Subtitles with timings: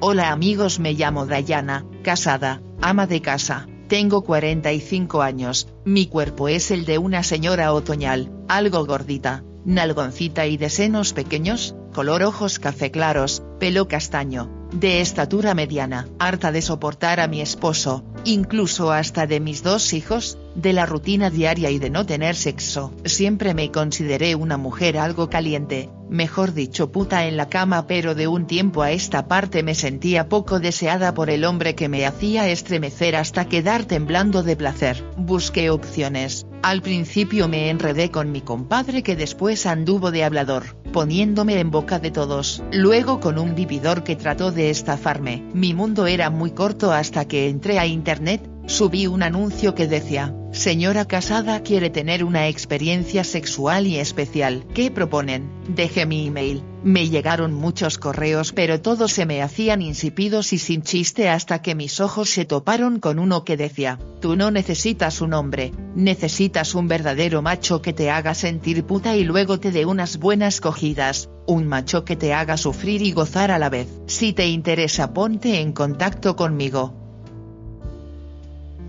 [0.00, 3.66] Hola amigos, me llamo Dayana, casada, ama de casa.
[3.88, 10.56] Tengo 45 años, mi cuerpo es el de una señora otoñal, algo gordita, nalgoncita y
[10.56, 17.20] de senos pequeños, color ojos café claros, pelo castaño, de estatura mediana, harta de soportar
[17.20, 21.90] a mi esposo, incluso hasta de mis dos hijos, de la rutina diaria y de
[21.90, 22.92] no tener sexo.
[23.04, 28.28] Siempre me consideré una mujer algo caliente, mejor dicho puta en la cama pero de
[28.28, 32.48] un tiempo a esta parte me sentía poco deseada por el hombre que me hacía
[32.48, 35.02] estremecer hasta quedar temblando de placer.
[35.16, 41.58] Busqué opciones, al principio me enredé con mi compadre que después anduvo de hablador, poniéndome
[41.58, 42.62] en boca de todos.
[42.72, 45.42] Luego con un vividor que trató de estafarme.
[45.52, 50.34] Mi mundo era muy corto hasta que entré a internet, subí un anuncio que decía,
[50.52, 54.64] señora casada quiere tener una experiencia sexual y especial.
[54.74, 55.50] ¿Qué proponen?
[55.66, 60.82] Dejé mi email, me llegaron muchos correos pero todos se me hacían insípidos y sin
[60.82, 65.32] chiste hasta que mis ojos se toparon con uno que decía, tú no necesitas un
[65.32, 70.18] hombre, necesitas un verdadero macho que te haga sentir puta y luego te dé unas
[70.18, 73.88] buenas cogidas, un macho que te haga sufrir y gozar a la vez.
[74.06, 77.01] Si te interesa ponte en contacto conmigo.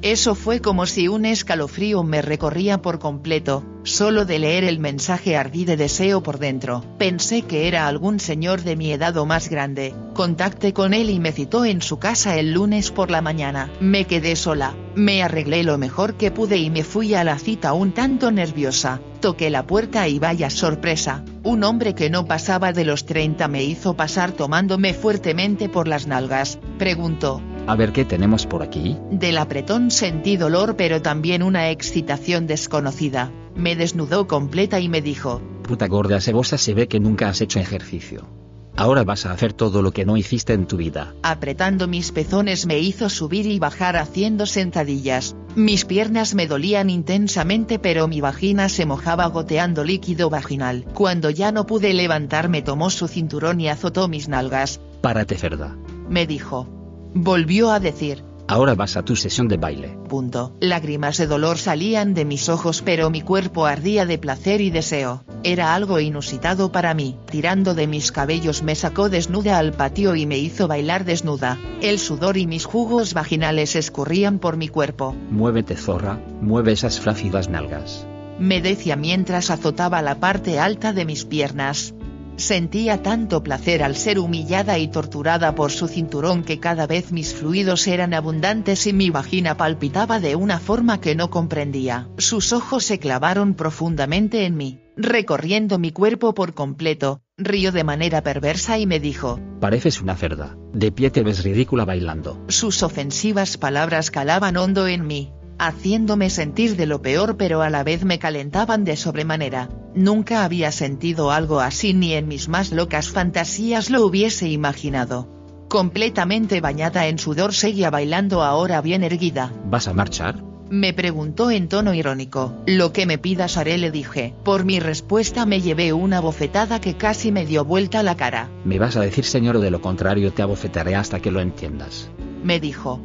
[0.03, 5.38] Eso fue como si un escalofrío me recorría por completo, solo de leer el mensaje
[5.38, 6.84] ardí de deseo por dentro.
[6.97, 11.19] Pensé que era algún señor de mi edad o más grande, contacté con él y
[11.19, 13.72] me citó en su casa el lunes por la mañana.
[13.80, 17.72] Me quedé sola, me arreglé lo mejor que pude y me fui a la cita
[17.72, 22.84] un tanto nerviosa, toqué la puerta y vaya sorpresa, un hombre que no pasaba de
[22.84, 28.46] los 30 me hizo pasar tomándome fuertemente por las nalgas, preguntó, a ver qué tenemos
[28.46, 28.97] por aquí.
[29.12, 33.31] Del apretón sentí dolor pero también una excitación desconocida.
[33.56, 35.41] Me desnudó completa y me dijo.
[35.63, 38.28] Puta gorda cebosa se ve que nunca has hecho ejercicio.
[38.75, 41.13] Ahora vas a hacer todo lo que no hiciste en tu vida.
[41.22, 45.35] Apretando mis pezones me hizo subir y bajar haciendo sentadillas.
[45.56, 50.85] Mis piernas me dolían intensamente pero mi vagina se mojaba goteando líquido vaginal.
[50.95, 54.81] Cuando ya no pude levantarme tomó su cinturón y azotó mis nalgas.
[55.01, 55.78] Párate cerda.
[56.09, 56.83] Me dijo.
[57.13, 58.24] Volvió a decir.
[58.47, 59.97] Ahora vas a tu sesión de baile.
[60.09, 60.53] Punto.
[60.59, 65.24] Lágrimas de dolor salían de mis ojos pero mi cuerpo ardía de placer y deseo.
[65.44, 67.18] Era algo inusitado para mí.
[67.31, 71.57] Tirando de mis cabellos me sacó desnuda al patio y me hizo bailar desnuda.
[71.81, 75.16] El sudor y mis jugos vaginales escurrían por mi cuerpo.
[75.30, 78.06] Muévete zorra, mueve esas flácidas nalgas.
[78.40, 81.93] Me decía mientras azotaba la parte alta de mis piernas.
[82.36, 87.34] Sentía tanto placer al ser humillada y torturada por su cinturón que cada vez mis
[87.34, 92.10] fluidos eran abundantes y mi vagina palpitaba de una forma que no comprendía.
[92.18, 98.22] Sus ojos se clavaron profundamente en mí, recorriendo mi cuerpo por completo, rió de manera
[98.24, 99.40] perversa y me dijo.
[99.60, 102.44] Pareces una cerda, de pie te ves ridícula bailando.
[102.48, 107.84] Sus ofensivas palabras calaban hondo en mí, haciéndome sentir de lo peor pero a la
[107.84, 109.70] vez me calentaban de sobremanera.
[109.96, 115.28] Nunca había sentido algo así ni en mis más locas fantasías lo hubiese imaginado.
[115.70, 119.52] Completamente bañada en sudor seguía bailando ahora bien erguida.
[119.66, 120.44] ¿Vas a marchar?
[120.70, 122.54] Me preguntó en tono irónico.
[122.66, 124.34] Lo que me pidas haré le dije.
[124.44, 128.50] Por mi respuesta me llevé una bofetada que casi me dio vuelta la cara.
[128.66, 132.10] Me vas a decir señor o de lo contrario te abofetaré hasta que lo entiendas.
[132.44, 133.00] Me dijo.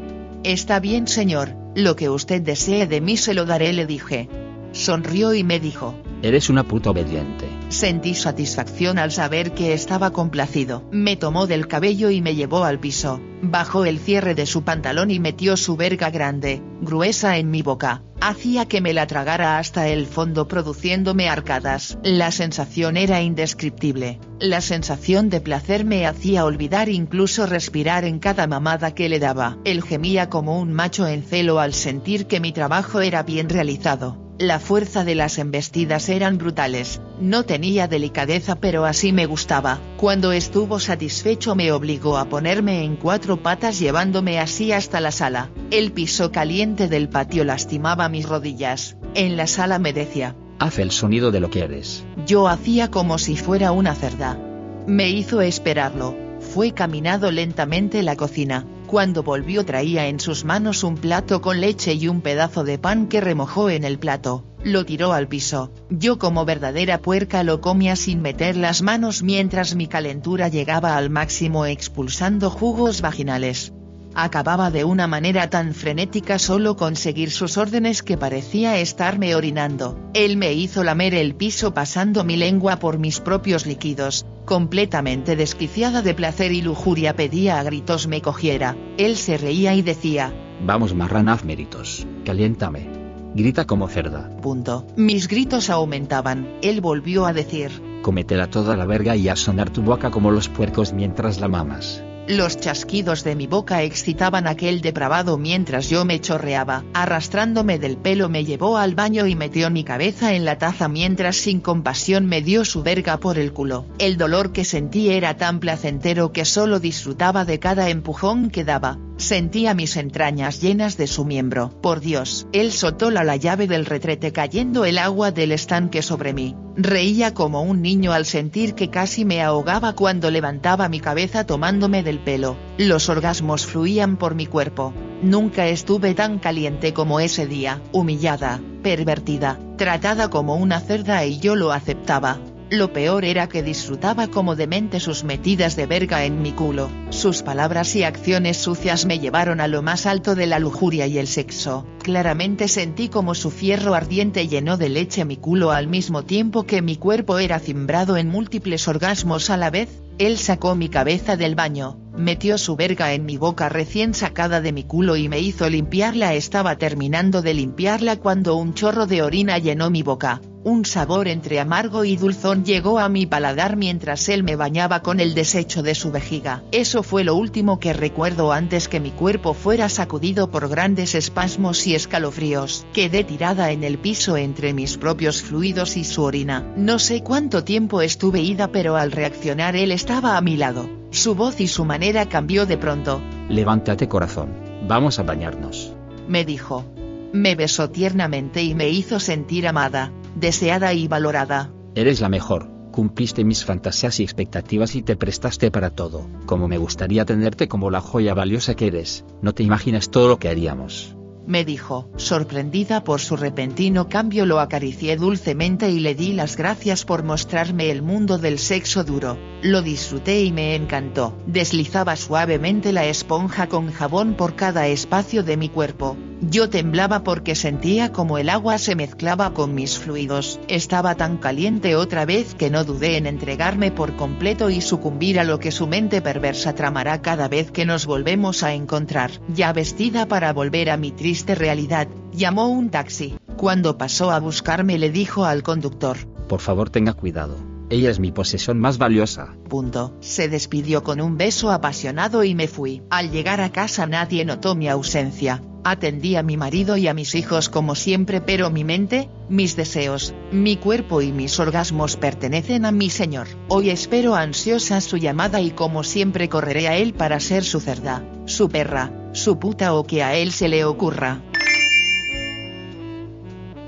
[0.45, 4.29] Está bien señor, lo que usted desee de mí se lo daré le dije.
[4.73, 5.95] Sonrió y me dijo.
[6.21, 7.47] Eres una puta obediente.
[7.69, 10.83] Sentí satisfacción al saber que estaba complacido.
[10.91, 13.21] Me tomó del cabello y me llevó al piso.
[13.41, 18.03] Bajó el cierre de su pantalón y metió su verga grande, gruesa en mi boca.
[18.21, 21.99] Hacía que me la tragara hasta el fondo produciéndome arcadas.
[22.03, 24.19] La sensación era indescriptible.
[24.41, 29.59] La sensación de placer me hacía olvidar incluso respirar en cada mamada que le daba.
[29.65, 34.28] Él gemía como un macho en celo al sentir que mi trabajo era bien realizado
[34.39, 39.81] La fuerza de las embestidas eran brutales, no tenía delicadeza pero así me gustaba.
[39.97, 45.51] Cuando estuvo satisfecho me obligó a ponerme en cuatro patas llevándome así hasta la sala.
[45.73, 48.97] El piso caliente del patio lastimaba mis rodillas.
[49.17, 52.05] En la sala me decía, Haz el sonido de lo que eres.
[52.25, 54.39] Yo hacía como si fuera una cerda.
[54.87, 56.17] Me hizo esperarlo.
[56.39, 58.65] Fue caminado lentamente la cocina.
[58.89, 63.07] Cuando volvió traía en sus manos un plato con leche y un pedazo de pan
[63.07, 64.47] que remojó en el plato.
[64.65, 65.71] Lo tiró al piso.
[65.91, 71.11] Yo como verdadera puerca lo comía sin meter las manos mientras mi calentura llegaba al
[71.11, 73.75] máximo expulsando jugos vaginales.
[74.15, 79.99] Acababa de una manera tan frenética solo conseguir sus órdenes que parecía estarme orinando.
[80.15, 84.27] Él me hizo lamer el piso pasando mi lengua por mis propios líquidos.
[84.45, 88.77] Completamente desquiciada de placer y lujuria pedía a gritos me cogiera.
[88.97, 90.33] Él se reía y decía,
[90.65, 92.89] Vamos marrana haz méritos, caliéntame.
[93.35, 94.29] Grita como cerda.
[94.41, 94.87] Punto.
[94.97, 96.59] Mis gritos aumentaban.
[96.63, 97.71] Él volvió a decir,
[98.03, 102.03] Cómetela toda la verga y a sonar tu boca como los puercos mientras la mamas.
[102.29, 106.85] Los chasquidos de mi boca excitaban aquel depravado mientras yo me chorreaba.
[106.93, 111.37] Arrastrándome del pelo me llevó al baño y metió mi cabeza en la taza mientras
[111.37, 113.87] sin compasión me dio su verga por el culo.
[113.99, 118.99] El dolor que sentí era tan placentero que solo disfrutaba de cada empujón que daba.
[119.19, 121.71] Sentía mis entrañas llenas de su miembro.
[121.83, 126.33] Por Dios, él soltó la, la llave del retrete cayendo el agua del estanque sobre
[126.33, 126.55] mí.
[126.77, 132.05] Reía como un niño al sentir que casi me ahogaba cuando levantaba mi cabeza tomándome
[132.05, 132.57] del pelo.
[132.79, 134.95] Los orgasmos fluían por mi cuerpo.
[135.21, 141.57] Nunca estuve tan caliente como ese día, humillada, pervertida, tratada como una cerda y yo
[141.57, 142.39] lo aceptaba.
[142.71, 147.43] Lo peor era que disfrutaba como demente sus metidas de verga en mi culo, sus
[147.43, 151.29] palabras y acciones sucias me llevaron a lo más alto de la lujuria y el
[151.29, 156.65] sexo, claramente sentí como su fierro ardiente llenó de leche mi culo al mismo tiempo
[156.65, 161.39] que mi cuerpo era cimbrado en múltiples orgasmos a la vez, él sacó mi cabeza
[161.39, 165.39] del baño, metió su verga en mi boca recién sacada de mi culo y me
[165.39, 166.35] hizo limpiarla.
[166.35, 171.61] Estaba terminando de limpiarla cuando un chorro de orina llenó mi boca, un sabor entre
[171.61, 175.95] amargo y dulzón llegó a mi paladar mientras él me bañaba con el desecho de
[175.95, 176.63] su vejiga.
[176.73, 181.87] Eso fue lo último que recuerdo antes que mi cuerpo fuera sacudido por grandes espasmos
[181.87, 182.87] y escalofríos.
[182.93, 186.73] Quedé tirada en el piso entre mis propios fluidos y su orina.
[186.77, 190.89] No sé cuánto tiempo estuve ida pero al reaccionar él estaba a mi lado.
[191.11, 193.23] Su voz y su manera cambió de pronto.
[193.49, 194.51] Levántate corazón,
[194.87, 195.93] vamos a bañarnos.
[196.27, 196.85] Me dijo.
[197.33, 201.71] Me besó tiernamente y me hizo sentir amada, deseada y valorada.
[201.95, 206.29] Eres la mejor, cumpliste mis fantasías y expectativas y te prestaste para todo.
[206.47, 210.39] Como me gustaría tenerte como la joya valiosa que eres, no te imaginas todo lo
[210.39, 211.15] que haríamos.
[211.49, 217.07] Me dijo, sorprendida por su repentino cambio lo acaricié dulcemente y le di las gracias
[217.07, 219.39] por mostrarme el mundo del sexo duro.
[219.63, 221.39] Lo disfruté y me encantó.
[221.47, 226.19] Deslizaba suavemente la esponja con jabón por cada espacio de mi cuerpo.
[226.41, 230.61] Yo temblaba porque sentía como el agua se mezclaba con mis fluidos.
[230.69, 235.45] Estaba tan caliente otra vez que no dudé en entregarme por completo y sucumbir a
[235.45, 239.33] lo que su mente perversa tramará cada vez que nos volvemos a encontrar.
[239.53, 243.37] Ya vestida para volver a mi triste realidad, llamó un taxi.
[243.57, 246.19] Cuando pasó a buscarme le dijo al conductor.
[246.49, 247.78] Por favor tenga cuidado.
[247.91, 249.57] Ella es mi posesión más valiosa.
[249.69, 250.15] Punto.
[250.21, 253.03] Se despidió con un beso apasionado y me fui.
[253.09, 255.63] Al llegar a casa nadie notó mi ausencia.
[255.85, 260.35] Atendí a mi marido y a mis hijos como siempre pero mi mente, mis deseos,
[260.53, 263.47] mi cuerpo y mis orgasmos pertenecen a mi señor.
[263.69, 268.23] Hoy espero ansiosa su llamada y como siempre correré a él para ser su cerda,
[268.45, 271.41] su perra, su puta o que a él se le ocurra.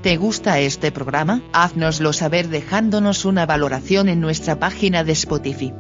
[0.02, 1.42] ¿Te gusta este programa?
[1.52, 5.74] Haznoslo saber dejándonos una valoración en nuestra página de Spotify.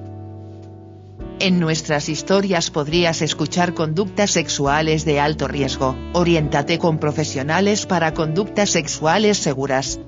[1.40, 5.96] En nuestras historias podrías escuchar conductas sexuales de alto riesgo.
[6.12, 10.02] Oriéntate con profesionales para conductas sexuales seguras.